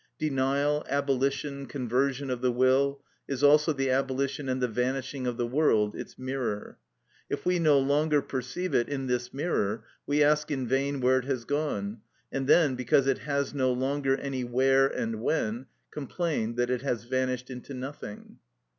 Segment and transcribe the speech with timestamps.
[0.17, 5.45] Denial, abolition, conversion of the will, is also the abolition and the vanishing of the
[5.45, 6.79] world, its mirror.
[7.29, 11.25] If we no longer perceive it in this mirror, we ask in vain where it
[11.25, 11.99] has gone,
[12.31, 17.03] and then, because it has no longer any where and when, complain that it has
[17.03, 18.39] vanished into nothing.